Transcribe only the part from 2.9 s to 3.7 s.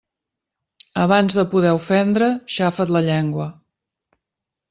la llengua.